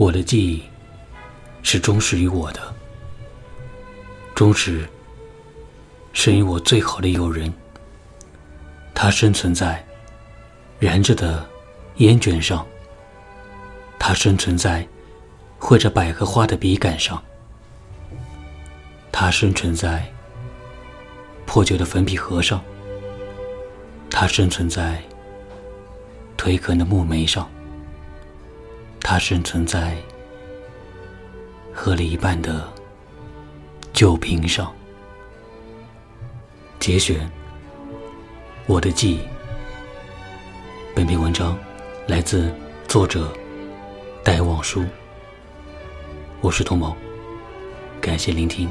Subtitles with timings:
[0.00, 0.62] 我的记忆
[1.62, 2.74] 是忠实于我的，
[4.34, 4.88] 忠实
[6.14, 7.52] 是因我最好的友人。
[8.94, 9.86] 它生存在
[10.78, 11.46] 燃着的
[11.96, 12.66] 烟卷上，
[13.98, 14.88] 它生存在
[15.58, 17.22] 绘着百合花的笔杆上，
[19.12, 20.10] 它生存在
[21.44, 22.58] 破旧的粉笔盒上，
[24.08, 24.98] 它生存在
[26.38, 27.46] 颓可的木梅上。
[29.12, 29.96] 它生存在
[31.74, 32.72] 喝了一半的
[33.92, 34.72] 酒瓶上。
[36.78, 37.28] 节选：
[38.66, 39.20] 我的记忆。
[40.94, 41.58] 本篇文章
[42.06, 42.54] 来自
[42.86, 43.32] 作者
[44.22, 44.84] 戴望舒。
[46.40, 46.96] 我是童某，
[48.00, 48.70] 感谢聆听。